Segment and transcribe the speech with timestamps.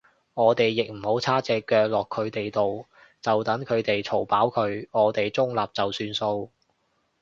[0.33, 2.87] 我哋亦唔好叉隻腳落佢哋度，
[3.21, 6.49] 就等佢哋嘈飽佢，我哋中立就算數